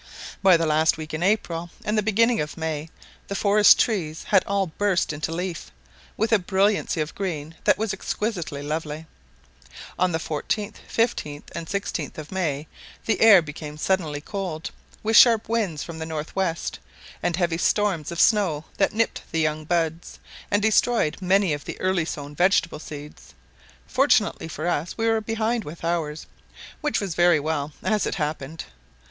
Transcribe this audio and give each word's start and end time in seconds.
By 0.41 0.57
the 0.57 0.65
last 0.65 0.97
week 0.97 1.13
in 1.13 1.21
April 1.21 1.69
and 1.85 1.95
the 1.95 2.01
beginning 2.01 2.41
of 2.41 2.57
May, 2.57 2.89
the 3.27 3.35
forest 3.35 3.79
trees 3.79 4.23
had 4.23 4.43
all 4.45 4.65
burst 4.65 5.13
into 5.13 5.31
leaf, 5.31 5.69
with 6.17 6.31
a 6.31 6.39
brilliancy 6.39 7.01
of 7.01 7.13
green 7.13 7.53
that 7.65 7.77
was 7.77 7.93
exquisitely 7.93 8.63
lovely. 8.63 9.05
On 9.99 10.11
the 10.11 10.17
14th, 10.17 10.77
15th, 10.91 11.43
and 11.53 11.67
16th 11.67 12.17
of 12.17 12.31
May, 12.31 12.65
the 13.05 13.21
air 13.21 13.43
became 13.43 13.77
suddenly 13.77 14.21
cold, 14.21 14.71
with 15.03 15.15
sharp 15.15 15.47
winds 15.47 15.83
from 15.83 15.99
the 15.99 16.07
north 16.07 16.35
west, 16.35 16.79
and 17.21 17.35
heavy 17.35 17.59
storms 17.59 18.11
of 18.11 18.19
snow 18.19 18.65
that 18.77 18.93
nipped 18.93 19.21
the 19.31 19.39
young 19.41 19.65
buds, 19.65 20.17
and 20.49 20.63
destroyed 20.63 21.21
many 21.21 21.53
of 21.53 21.63
the 21.65 21.79
early 21.79 22.05
sown 22.05 22.33
vegetable 22.35 22.79
seeds; 22.79 23.35
fortunately 23.85 24.47
for 24.47 24.65
us 24.67 24.97
we 24.97 25.07
were 25.07 25.21
behindhand 25.21 25.63
with 25.63 25.83
ours, 25.85 26.25
which 26.81 26.99
was 26.99 27.13
very 27.13 27.39
well, 27.39 27.71
as 27.83 28.07
it 28.07 28.15
happened. 28.15 28.63